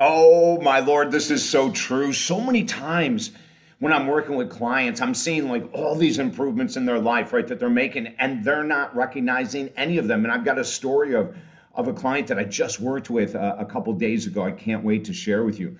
Oh, 0.00 0.60
my 0.60 0.78
Lord, 0.78 1.10
this 1.10 1.28
is 1.30 1.48
so 1.48 1.72
true. 1.72 2.12
So 2.12 2.40
many 2.40 2.64
times 2.64 3.32
when 3.80 3.92
I'm 3.92 4.06
working 4.06 4.36
with 4.36 4.48
clients, 4.48 5.00
I'm 5.00 5.14
seeing 5.14 5.48
like 5.48 5.68
all 5.72 5.96
these 5.96 6.20
improvements 6.20 6.76
in 6.76 6.86
their 6.86 7.00
life, 7.00 7.32
right, 7.32 7.46
that 7.48 7.58
they're 7.58 7.68
making, 7.68 8.14
and 8.18 8.44
they're 8.44 8.62
not 8.62 8.94
recognizing 8.94 9.70
any 9.76 9.98
of 9.98 10.06
them. 10.06 10.24
And 10.24 10.32
I've 10.32 10.44
got 10.44 10.56
a 10.56 10.64
story 10.64 11.14
of, 11.14 11.36
of 11.74 11.88
a 11.88 11.92
client 11.92 12.28
that 12.28 12.38
I 12.38 12.44
just 12.44 12.80
worked 12.80 13.10
with 13.10 13.34
a, 13.34 13.56
a 13.58 13.64
couple 13.64 13.92
days 13.92 14.26
ago. 14.26 14.44
I 14.44 14.52
can't 14.52 14.84
wait 14.84 15.04
to 15.06 15.12
share 15.12 15.42
with 15.42 15.58
you 15.58 15.76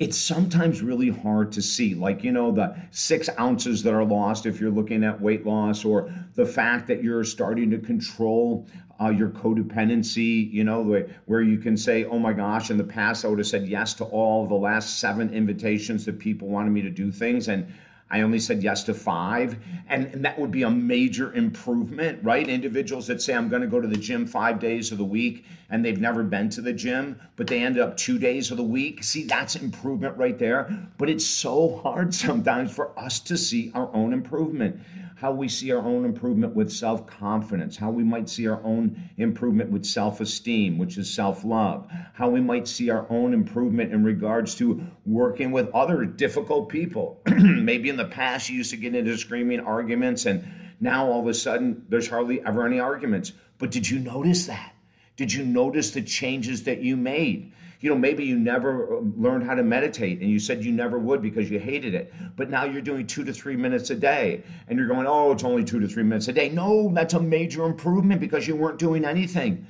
it's 0.00 0.16
sometimes 0.16 0.80
really 0.80 1.10
hard 1.10 1.52
to 1.52 1.60
see, 1.60 1.94
like, 1.94 2.24
you 2.24 2.32
know, 2.32 2.50
the 2.50 2.74
six 2.90 3.28
ounces 3.38 3.82
that 3.82 3.92
are 3.92 4.04
lost 4.04 4.46
if 4.46 4.58
you're 4.58 4.70
looking 4.70 5.04
at 5.04 5.20
weight 5.20 5.44
loss, 5.44 5.84
or 5.84 6.10
the 6.34 6.46
fact 6.46 6.86
that 6.86 7.04
you're 7.04 7.22
starting 7.22 7.70
to 7.70 7.78
control 7.78 8.66
uh, 8.98 9.10
your 9.10 9.28
codependency, 9.28 10.50
you 10.50 10.64
know, 10.64 11.04
where 11.26 11.42
you 11.42 11.58
can 11.58 11.76
say, 11.76 12.04
oh 12.06 12.18
my 12.18 12.32
gosh, 12.32 12.70
in 12.70 12.78
the 12.78 12.84
past 12.84 13.26
I 13.26 13.28
would 13.28 13.38
have 13.38 13.46
said 13.46 13.68
yes 13.68 13.92
to 13.94 14.04
all 14.04 14.46
the 14.46 14.54
last 14.54 15.00
seven 15.00 15.32
invitations 15.34 16.06
that 16.06 16.18
people 16.18 16.48
wanted 16.48 16.70
me 16.70 16.80
to 16.80 16.90
do 16.90 17.12
things. 17.12 17.48
And 17.48 17.70
I 18.10 18.22
only 18.22 18.40
said 18.40 18.62
yes 18.62 18.82
to 18.84 18.94
five. 18.94 19.56
And, 19.88 20.06
and 20.06 20.24
that 20.24 20.38
would 20.38 20.50
be 20.50 20.62
a 20.62 20.70
major 20.70 21.32
improvement, 21.34 22.18
right? 22.22 22.48
Individuals 22.48 23.06
that 23.06 23.22
say, 23.22 23.34
I'm 23.34 23.48
going 23.48 23.62
to 23.62 23.68
go 23.68 23.80
to 23.80 23.88
the 23.88 23.96
gym 23.96 24.26
five 24.26 24.58
days 24.58 24.92
of 24.92 24.98
the 24.98 25.04
week 25.04 25.46
and 25.70 25.84
they've 25.84 26.00
never 26.00 26.24
been 26.24 26.48
to 26.50 26.60
the 26.60 26.72
gym, 26.72 27.20
but 27.36 27.46
they 27.46 27.60
end 27.62 27.78
up 27.78 27.96
two 27.96 28.18
days 28.18 28.50
of 28.50 28.56
the 28.56 28.62
week. 28.64 29.04
See, 29.04 29.24
that's 29.24 29.56
improvement 29.56 30.16
right 30.16 30.38
there. 30.38 30.76
But 30.98 31.08
it's 31.08 31.24
so 31.24 31.80
hard 31.82 32.14
sometimes 32.14 32.72
for 32.72 32.98
us 32.98 33.20
to 33.20 33.36
see 33.36 33.70
our 33.74 33.92
own 33.94 34.12
improvement 34.12 34.80
how 35.20 35.30
we 35.30 35.46
see 35.48 35.70
our 35.70 35.84
own 35.84 36.06
improvement 36.06 36.54
with 36.54 36.72
self 36.72 37.06
confidence, 37.06 37.76
how 37.76 37.90
we 37.90 38.02
might 38.02 38.26
see 38.26 38.48
our 38.48 38.62
own 38.64 39.10
improvement 39.18 39.70
with 39.70 39.84
self 39.84 40.18
esteem, 40.22 40.78
which 40.78 40.96
is 40.96 41.12
self 41.12 41.44
love, 41.44 41.86
how 42.14 42.30
we 42.30 42.40
might 42.40 42.66
see 42.66 42.88
our 42.88 43.06
own 43.10 43.34
improvement 43.34 43.92
in 43.92 44.02
regards 44.02 44.54
to 44.54 44.82
working 45.04 45.52
with 45.52 45.68
other 45.74 46.06
difficult 46.06 46.70
people. 46.70 47.20
Maybe 47.26 47.90
in 47.90 47.98
the 47.98 48.06
past 48.06 48.48
you 48.48 48.56
used 48.56 48.70
to 48.70 48.78
get 48.78 48.94
into 48.94 49.18
screaming 49.18 49.60
arguments, 49.60 50.24
and 50.24 50.42
now 50.80 51.06
all 51.06 51.20
of 51.20 51.26
a 51.26 51.34
sudden 51.34 51.84
there's 51.90 52.08
hardly 52.08 52.42
ever 52.46 52.64
any 52.64 52.80
arguments. 52.80 53.32
But 53.58 53.70
did 53.70 53.90
you 53.90 53.98
notice 53.98 54.46
that? 54.46 54.72
Did 55.20 55.34
you 55.34 55.44
notice 55.44 55.90
the 55.90 56.00
changes 56.00 56.62
that 56.62 56.80
you 56.80 56.96
made? 56.96 57.52
you 57.80 57.90
know, 57.90 57.96
maybe 57.96 58.24
you 58.24 58.38
never 58.38 58.96
uh, 58.96 59.00
learned 59.18 59.44
how 59.44 59.54
to 59.54 59.62
meditate 59.62 60.22
and 60.22 60.30
you 60.30 60.38
said 60.38 60.64
you 60.64 60.72
never 60.72 60.98
would 60.98 61.20
because 61.20 61.50
you 61.50 61.58
hated 61.58 61.94
it. 61.94 62.10
But 62.36 62.48
now 62.48 62.64
you're 62.64 62.80
doing 62.80 63.06
two 63.06 63.22
to 63.24 63.32
three 63.34 63.56
minutes 63.56 63.90
a 63.90 63.94
day 63.94 64.42
and 64.68 64.78
you're 64.78 64.88
going, 64.88 65.06
oh, 65.06 65.32
it's 65.32 65.44
only 65.44 65.62
two 65.62 65.78
to 65.80 65.88
three 65.88 66.02
minutes 66.02 66.28
a 66.28 66.32
day. 66.32 66.48
No, 66.48 66.90
that's 66.94 67.12
a 67.12 67.20
major 67.20 67.66
improvement 67.66 68.18
because 68.18 68.48
you 68.48 68.56
weren't 68.56 68.78
doing 68.78 69.04
anything. 69.04 69.66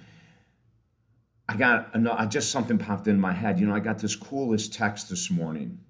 I 1.48 1.56
got, 1.56 1.90
I 1.94 2.26
just 2.26 2.52
something 2.52 2.78
popped 2.78 3.08
in 3.08 3.20
my 3.20 3.32
head. 3.32 3.58
You 3.58 3.66
know, 3.66 3.74
I 3.74 3.80
got 3.80 3.98
this 3.98 4.14
coolest 4.14 4.72
text 4.72 5.10
this 5.10 5.32
morning 5.32 5.80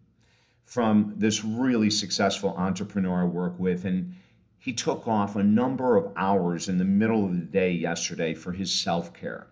from 0.64 1.14
this 1.18 1.44
really 1.44 1.90
successful 1.90 2.54
entrepreneur 2.56 3.22
I 3.22 3.26
work 3.26 3.58
with. 3.58 3.84
And 3.84 4.14
he 4.60 4.72
took 4.72 5.08
off 5.08 5.34
a 5.34 5.42
number 5.42 5.96
of 5.96 6.12
hours 6.16 6.68
in 6.68 6.78
the 6.78 6.84
middle 6.84 7.24
of 7.24 7.32
the 7.32 7.46
day 7.46 7.72
yesterday 7.72 8.34
for 8.34 8.52
his 8.52 8.72
self 8.72 9.12
care 9.12 9.48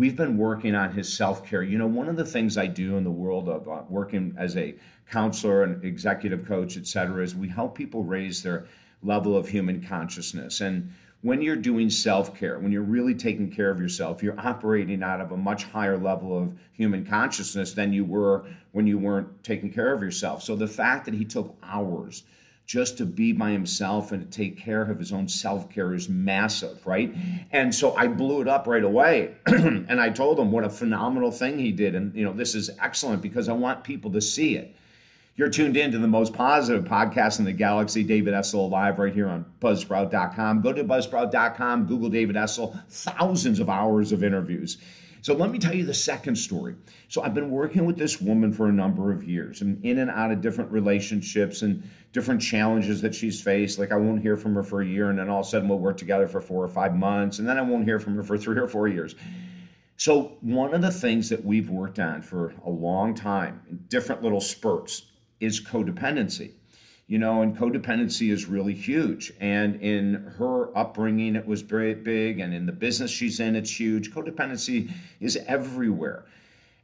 we've 0.00 0.16
been 0.16 0.38
working 0.38 0.74
on 0.74 0.92
his 0.92 1.12
self 1.12 1.44
care. 1.44 1.62
You 1.62 1.76
know, 1.76 1.86
one 1.86 2.08
of 2.08 2.16
the 2.16 2.24
things 2.24 2.56
I 2.56 2.66
do 2.66 2.96
in 2.96 3.04
the 3.04 3.10
world 3.10 3.50
of 3.50 3.68
uh, 3.68 3.82
working 3.88 4.34
as 4.38 4.56
a 4.56 4.74
counselor 5.10 5.64
and 5.64 5.84
executive 5.84 6.46
coach, 6.46 6.78
et 6.78 6.86
cetera, 6.86 7.22
is 7.22 7.34
we 7.34 7.48
help 7.48 7.74
people 7.76 8.02
raise 8.02 8.42
their 8.42 8.66
level 9.02 9.36
of 9.36 9.46
human 9.46 9.82
consciousness. 9.82 10.62
And 10.62 10.90
when 11.20 11.42
you're 11.42 11.54
doing 11.54 11.90
self 11.90 12.34
care, 12.34 12.58
when 12.58 12.72
you're 12.72 12.82
really 12.82 13.14
taking 13.14 13.50
care 13.50 13.70
of 13.70 13.78
yourself, 13.78 14.22
you're 14.22 14.40
operating 14.40 15.02
out 15.02 15.20
of 15.20 15.32
a 15.32 15.36
much 15.36 15.64
higher 15.64 15.98
level 15.98 16.36
of 16.36 16.56
human 16.72 17.04
consciousness 17.04 17.74
than 17.74 17.92
you 17.92 18.06
were 18.06 18.46
when 18.72 18.86
you 18.86 18.96
weren't 18.98 19.44
taking 19.44 19.70
care 19.70 19.92
of 19.92 20.02
yourself. 20.02 20.42
So 20.42 20.56
the 20.56 20.66
fact 20.66 21.04
that 21.04 21.14
he 21.14 21.26
took 21.26 21.56
hours 21.62 22.22
just 22.70 22.98
to 22.98 23.04
be 23.04 23.32
by 23.32 23.50
himself 23.50 24.12
and 24.12 24.22
to 24.22 24.38
take 24.38 24.56
care 24.56 24.82
of 24.82 24.96
his 24.96 25.12
own 25.12 25.26
self 25.26 25.68
care 25.70 25.92
is 25.92 26.08
massive, 26.08 26.86
right? 26.86 27.12
And 27.50 27.74
so 27.74 27.96
I 27.96 28.06
blew 28.06 28.42
it 28.42 28.46
up 28.46 28.68
right 28.68 28.84
away. 28.84 29.34
and 29.46 30.00
I 30.00 30.10
told 30.10 30.38
him 30.38 30.52
what 30.52 30.62
a 30.62 30.70
phenomenal 30.70 31.32
thing 31.32 31.58
he 31.58 31.72
did. 31.72 31.96
And, 31.96 32.14
you 32.14 32.24
know, 32.24 32.32
this 32.32 32.54
is 32.54 32.70
excellent 32.80 33.22
because 33.22 33.48
I 33.48 33.54
want 33.54 33.82
people 33.82 34.12
to 34.12 34.20
see 34.20 34.54
it. 34.54 34.76
You're 35.34 35.48
tuned 35.48 35.76
in 35.76 35.90
to 35.90 35.98
the 35.98 36.06
most 36.06 36.32
positive 36.32 36.84
podcast 36.84 37.40
in 37.40 37.44
the 37.44 37.52
galaxy, 37.52 38.04
David 38.04 38.34
Essel 38.34 38.70
Live, 38.70 39.00
right 39.00 39.12
here 39.12 39.28
on 39.28 39.46
Buzzsprout.com. 39.60 40.60
Go 40.60 40.72
to 40.72 40.84
Buzzsprout.com, 40.84 41.86
Google 41.86 42.08
David 42.08 42.36
Essel, 42.36 42.80
thousands 42.88 43.58
of 43.58 43.68
hours 43.68 44.12
of 44.12 44.22
interviews. 44.22 44.78
So 45.22 45.34
let 45.34 45.50
me 45.50 45.58
tell 45.58 45.74
you 45.74 45.84
the 45.84 45.94
second 45.94 46.36
story. 46.36 46.76
So 47.08 47.22
I've 47.22 47.34
been 47.34 47.50
working 47.50 47.84
with 47.84 47.96
this 47.96 48.20
woman 48.20 48.52
for 48.52 48.68
a 48.68 48.72
number 48.72 49.12
of 49.12 49.22
years 49.24 49.60
and 49.60 49.84
in 49.84 49.98
and 49.98 50.10
out 50.10 50.30
of 50.30 50.40
different 50.40 50.70
relationships 50.70 51.62
and 51.62 51.88
different 52.12 52.40
challenges 52.40 53.02
that 53.02 53.14
she's 53.14 53.40
faced. 53.40 53.78
Like 53.78 53.92
I 53.92 53.96
won't 53.96 54.22
hear 54.22 54.36
from 54.36 54.54
her 54.54 54.62
for 54.62 54.80
a 54.80 54.86
year 54.86 55.10
and 55.10 55.18
then 55.18 55.28
all 55.28 55.40
of 55.40 55.46
a 55.46 55.48
sudden 55.48 55.68
we'll 55.68 55.78
work 55.78 55.96
together 55.96 56.26
for 56.26 56.40
four 56.40 56.64
or 56.64 56.68
five 56.68 56.94
months 56.94 57.38
and 57.38 57.48
then 57.48 57.58
I 57.58 57.62
won't 57.62 57.84
hear 57.84 57.98
from 57.98 58.16
her 58.16 58.22
for 58.22 58.38
three 58.38 58.58
or 58.58 58.68
four 58.68 58.88
years. 58.88 59.14
So 59.96 60.38
one 60.40 60.72
of 60.72 60.80
the 60.80 60.90
things 60.90 61.28
that 61.28 61.44
we've 61.44 61.68
worked 61.68 61.98
on 61.98 62.22
for 62.22 62.54
a 62.64 62.70
long 62.70 63.14
time 63.14 63.60
in 63.68 63.84
different 63.88 64.22
little 64.22 64.40
spurts 64.40 65.10
is 65.40 65.60
codependency 65.60 66.52
you 67.10 67.18
know, 67.18 67.42
and 67.42 67.58
codependency 67.58 68.30
is 68.30 68.46
really 68.46 68.72
huge. 68.72 69.32
And 69.40 69.82
in 69.82 70.32
her 70.38 70.76
upbringing, 70.78 71.34
it 71.34 71.44
was 71.44 71.60
very 71.60 71.92
big, 71.92 72.38
and 72.38 72.54
in 72.54 72.66
the 72.66 72.72
business 72.72 73.10
she's 73.10 73.40
in, 73.40 73.56
it's 73.56 73.80
huge. 73.80 74.12
Codependency 74.12 74.92
is 75.18 75.36
everywhere. 75.48 76.26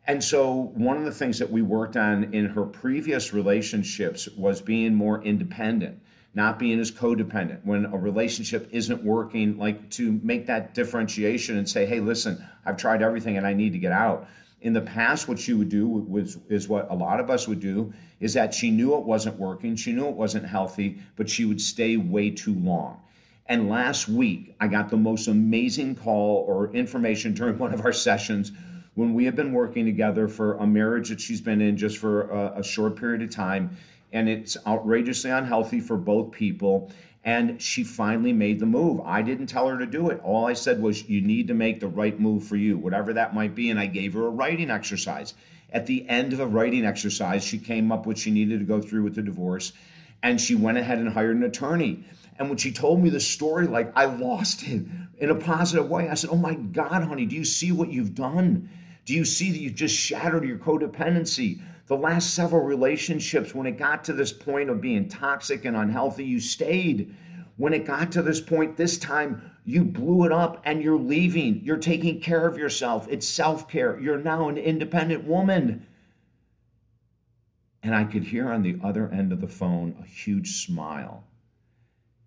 And 0.09 0.23
so, 0.23 0.73
one 0.75 0.97
of 0.97 1.05
the 1.05 1.13
things 1.13 1.39
that 1.39 1.49
we 1.49 1.63
worked 1.63 1.97
on 1.97 2.35
in 2.35 2.47
her 2.47 2.65
previous 2.65 3.33
relationships 3.33 4.29
was 4.37 4.61
being 4.61 4.93
more 4.93 5.23
independent, 5.23 6.01
not 6.35 6.59
being 6.59 6.81
as 6.81 6.91
codependent. 6.91 7.61
When 7.63 7.85
a 7.85 7.97
relationship 7.97 8.69
isn't 8.73 9.05
working, 9.05 9.57
like 9.59 9.91
to 9.91 10.19
make 10.25 10.47
that 10.47 10.75
differentiation 10.75 11.57
and 11.57 11.69
say, 11.69 11.87
hey, 11.87 12.01
listen, 12.01 12.45
I've 12.65 12.77
tried 12.77 13.01
everything 13.01 13.37
and 13.37 13.47
I 13.47 13.53
need 13.53 13.75
to 13.75 13.79
get 13.79 13.93
out 13.93 14.27
in 14.67 14.73
the 14.73 14.81
past 14.81 15.29
what 15.29 15.39
she 15.39 15.55
would 15.55 15.69
do 15.69 15.87
was 15.87 16.39
is 16.49 16.69
what 16.69 16.91
a 16.91 16.95
lot 16.95 17.21
of 17.21 17.31
us 17.31 17.47
would 17.47 17.61
do 17.61 17.93
is 18.19 18.35
that 18.35 18.53
she 18.53 18.69
knew 18.69 18.99
it 18.99 19.05
wasn't 19.05 19.39
working 19.39 19.77
she 19.77 19.93
knew 19.93 20.09
it 20.09 20.17
wasn't 20.17 20.45
healthy 20.45 20.99
but 21.15 21.31
she 21.31 21.45
would 21.45 21.61
stay 21.61 21.97
way 21.97 22.31
too 22.31 22.55
long. 22.55 23.01
And 23.47 23.69
last 23.69 24.09
week 24.09 24.57
i 24.59 24.67
got 24.67 24.89
the 24.89 24.97
most 24.97 25.29
amazing 25.29 25.95
call 25.95 26.45
or 26.49 26.75
information 26.75 27.33
during 27.33 27.57
one 27.59 27.73
of 27.73 27.85
our 27.85 27.93
sessions 27.93 28.51
when 28.97 29.15
we 29.15 29.25
have 29.27 29.37
been 29.37 29.53
working 29.53 29.85
together 29.85 30.27
for 30.27 30.55
a 30.55 30.67
marriage 30.67 31.11
that 31.11 31.21
she's 31.21 31.41
been 31.41 31.61
in 31.61 31.77
just 31.77 31.99
for 31.99 32.23
a, 32.23 32.59
a 32.59 32.65
short 32.65 32.97
period 32.97 33.23
of 33.23 33.31
time 33.31 33.71
and 34.13 34.29
it's 34.29 34.57
outrageously 34.67 35.31
unhealthy 35.31 35.79
for 35.79 35.97
both 35.97 36.33
people 36.33 36.91
and 37.27 37.61
she 37.61 37.83
finally 37.83 38.33
made 38.33 38.61
the 38.61 38.67
move. 38.67 39.01
I 39.05 39.21
didn't 39.21 39.49
tell 39.49 39.67
her 39.67 39.77
to 39.79 39.85
do 39.85 40.11
it. 40.11 40.21
All 40.23 40.47
I 40.47 40.53
said 40.53 40.81
was, 40.81 41.09
you 41.09 41.21
need 41.21 41.49
to 41.49 41.55
make 41.55 41.81
the 41.81 41.89
right 41.89 42.19
move 42.19 42.45
for 42.45 42.55
you, 42.55 42.79
whatever 42.79 43.13
that 43.15 43.35
might 43.35 43.57
be. 43.57 43.69
And 43.69 43.81
I 43.81 43.87
gave 43.87 44.15
her 44.15 44.29
a 44.29 44.31
writing 44.31 44.71
exercise. 44.71 45.35
At 45.73 45.87
the 45.87 46.09
end 46.09 46.33
of 46.33 46.39
a 46.39 46.47
writing 46.47 46.87
exercise, 46.87 47.43
she 47.43 47.59
came 47.59 47.91
up 47.91 48.07
with 48.07 48.17
she 48.17 48.31
needed 48.31 48.61
to 48.61 48.65
go 48.65 48.81
through 48.81 49.03
with 49.03 49.17
the 49.17 49.23
divorce. 49.23 49.73
And 50.23 50.41
she 50.41 50.55
went 50.55 50.79
ahead 50.79 50.99
and 50.99 51.09
hired 51.09 51.37
an 51.37 51.43
attorney. 51.43 52.05
And 52.39 52.49
when 52.49 52.59
she 52.59 52.71
told 52.71 53.03
me 53.03 53.11
the 53.11 53.19
story, 53.19 53.67
like 53.67 53.93
I 53.97 54.05
lost 54.05 54.63
it 54.63 54.87
in 55.19 55.31
a 55.31 55.35
positive 55.35 55.91
way. 55.91 56.09
I 56.09 56.15
said, 56.15 56.31
Oh 56.31 56.37
my 56.37 56.55
God, 56.55 57.03
honey, 57.03 57.27
do 57.27 57.35
you 57.35 57.45
see 57.45 57.73
what 57.73 57.91
you've 57.91 58.15
done? 58.15 58.71
Do 59.05 59.15
you 59.15 59.25
see 59.25 59.51
that 59.51 59.59
you've 59.59 59.75
just 59.75 59.97
shattered 59.97 60.45
your 60.45 60.59
codependency? 60.59 61.61
The 61.87 61.97
last 61.97 62.35
several 62.35 62.63
relationships, 62.63 63.55
when 63.55 63.67
it 63.67 63.79
got 63.79 64.05
to 64.05 64.13
this 64.13 64.33
point 64.33 64.71
of 64.71 64.81
being 64.81 65.09
toxic 65.09 65.65
and 65.65 65.77
unhealthy, 65.77 66.25
you 66.25 66.41
stayed. 66.41 67.15
When 67.57 67.73
it 67.73 67.87
got 67.87 68.13
to 68.13 68.23
this 68.23 68.41
point, 68.41 68.77
this 68.77 68.99
time 68.99 69.51
you 69.65 69.85
blew 69.85 70.25
it 70.25 70.33
up 70.33 70.61
and 70.65 70.83
you're 70.83 70.99
leaving. 70.99 71.61
You're 71.65 71.77
taking 71.77 72.21
care 72.21 72.47
of 72.47 72.59
yourself. 72.59 73.07
It's 73.09 73.27
self 73.27 73.69
care. 73.69 73.99
You're 74.01 74.19
now 74.19 74.49
an 74.49 74.59
independent 74.59 75.25
woman. 75.25 75.87
And 77.83 77.95
I 77.95 78.05
could 78.05 78.25
hear 78.25 78.51
on 78.51 78.63
the 78.63 78.79
other 78.83 79.09
end 79.09 79.33
of 79.33 79.41
the 79.41 79.47
phone 79.47 79.97
a 80.03 80.07
huge 80.07 80.65
smile. 80.65 81.23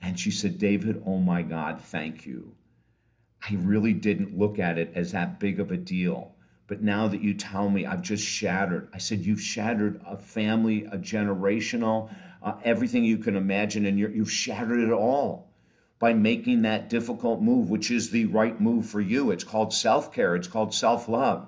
And 0.01 0.17
she 0.17 0.31
said, 0.31 0.57
David, 0.57 1.03
oh 1.05 1.17
my 1.17 1.41
God, 1.41 1.81
thank 1.81 2.25
you. 2.25 2.55
I 3.41 3.55
really 3.55 3.93
didn't 3.93 4.37
look 4.37 4.57
at 4.57 4.77
it 4.77 4.93
as 4.95 5.11
that 5.11 5.39
big 5.39 5.59
of 5.59 5.71
a 5.71 5.77
deal. 5.77 6.33
But 6.69 6.83
now 6.83 7.07
that 7.07 7.23
you 7.23 7.33
tell 7.33 7.67
me, 7.67 7.87
I've 7.87 8.03
just 8.03 8.23
shattered. 8.23 8.89
I 8.93 8.99
said, 8.99 9.25
You've 9.25 9.41
shattered 9.41 9.99
a 10.05 10.15
family, 10.15 10.85
a 10.85 10.99
generational, 10.99 12.13
uh, 12.43 12.53
everything 12.63 13.03
you 13.03 13.17
can 13.17 13.35
imagine, 13.35 13.87
and 13.87 13.97
you 13.97 14.07
have 14.19 14.31
shattered 14.31 14.79
it 14.79 14.91
all 14.91 15.49
by 15.97 16.13
making 16.13 16.61
that 16.61 16.87
difficult 16.87 17.41
move, 17.41 17.71
which 17.71 17.89
is 17.89 18.11
the 18.11 18.25
right 18.25 18.61
move 18.61 18.85
for 18.85 19.01
you. 19.01 19.31
It's 19.31 19.43
called 19.43 19.73
self 19.73 20.13
care, 20.13 20.35
it's 20.35 20.47
called 20.47 20.71
self 20.73 21.09
love. 21.09 21.47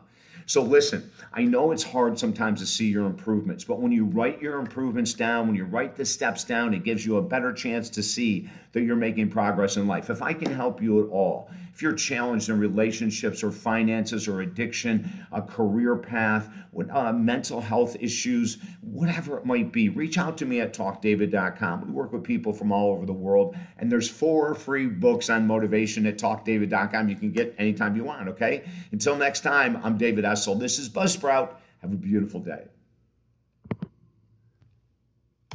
So 0.51 0.61
listen, 0.61 1.09
I 1.31 1.43
know 1.43 1.71
it's 1.71 1.81
hard 1.81 2.19
sometimes 2.19 2.59
to 2.59 2.65
see 2.65 2.89
your 2.89 3.05
improvements, 3.05 3.63
but 3.63 3.79
when 3.79 3.93
you 3.93 4.03
write 4.03 4.41
your 4.41 4.59
improvements 4.59 5.13
down, 5.13 5.47
when 5.47 5.55
you 5.55 5.63
write 5.63 5.95
the 5.95 6.03
steps 6.03 6.43
down, 6.43 6.73
it 6.73 6.83
gives 6.83 7.05
you 7.05 7.15
a 7.15 7.21
better 7.21 7.53
chance 7.53 7.89
to 7.91 8.03
see 8.03 8.49
that 8.73 8.81
you're 8.81 8.97
making 8.97 9.29
progress 9.29 9.77
in 9.77 9.87
life. 9.87 10.09
If 10.09 10.21
I 10.21 10.33
can 10.33 10.53
help 10.53 10.81
you 10.81 11.05
at 11.05 11.09
all, 11.09 11.49
if 11.73 11.81
you're 11.81 11.93
challenged 11.93 12.49
in 12.49 12.59
relationships 12.59 13.43
or 13.43 13.51
finances 13.51 14.27
or 14.27 14.41
addiction, 14.41 15.09
a 15.31 15.41
career 15.41 15.95
path, 15.95 16.49
uh, 16.91 17.13
mental 17.13 17.61
health 17.61 17.95
issues, 17.99 18.57
whatever 18.81 19.37
it 19.37 19.45
might 19.45 19.71
be, 19.71 19.89
reach 19.89 20.17
out 20.17 20.37
to 20.37 20.45
me 20.45 20.59
at 20.59 20.73
talkdavid.com. 20.73 21.87
We 21.87 21.91
work 21.91 22.13
with 22.13 22.23
people 22.23 22.53
from 22.53 22.71
all 22.71 22.91
over 22.91 23.05
the 23.05 23.13
world, 23.13 23.55
and 23.77 23.91
there's 23.91 24.09
four 24.09 24.53
free 24.53 24.87
books 24.87 25.29
on 25.29 25.47
motivation 25.47 26.05
at 26.05 26.17
talkdavid.com 26.17 27.09
you 27.09 27.15
can 27.15 27.31
get 27.31 27.55
anytime 27.57 27.95
you 27.95 28.03
want, 28.03 28.27
okay? 28.29 28.63
Until 28.91 29.15
next 29.15 29.41
time, 29.41 29.79
I'm 29.83 29.97
David 29.97 30.25
This 30.59 30.79
is 30.79 30.89
Buzzsprout. 30.89 31.55
Have 31.81 31.91
a 31.91 31.95
beautiful 31.95 32.39
day. 32.39 32.65